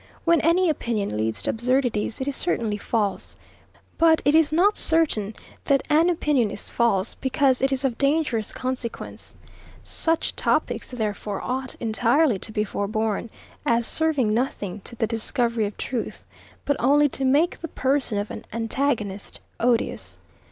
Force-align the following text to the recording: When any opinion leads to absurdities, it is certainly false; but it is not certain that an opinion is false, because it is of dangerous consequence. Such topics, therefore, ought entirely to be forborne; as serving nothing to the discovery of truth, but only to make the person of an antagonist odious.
When 0.25 0.41
any 0.41 0.67
opinion 0.67 1.15
leads 1.15 1.43
to 1.43 1.51
absurdities, 1.51 2.19
it 2.19 2.27
is 2.27 2.35
certainly 2.35 2.79
false; 2.79 3.37
but 3.99 4.19
it 4.25 4.33
is 4.33 4.51
not 4.51 4.75
certain 4.75 5.35
that 5.65 5.83
an 5.91 6.09
opinion 6.09 6.49
is 6.49 6.71
false, 6.71 7.13
because 7.13 7.61
it 7.61 7.71
is 7.71 7.85
of 7.85 7.99
dangerous 7.99 8.51
consequence. 8.51 9.35
Such 9.83 10.35
topics, 10.35 10.89
therefore, 10.89 11.39
ought 11.43 11.75
entirely 11.79 12.39
to 12.39 12.51
be 12.51 12.63
forborne; 12.63 13.29
as 13.63 13.85
serving 13.85 14.33
nothing 14.33 14.81
to 14.85 14.95
the 14.95 15.05
discovery 15.05 15.67
of 15.67 15.77
truth, 15.77 16.25
but 16.65 16.77
only 16.79 17.07
to 17.09 17.23
make 17.23 17.59
the 17.59 17.67
person 17.67 18.17
of 18.17 18.31
an 18.31 18.43
antagonist 18.51 19.39
odious. 19.59 20.17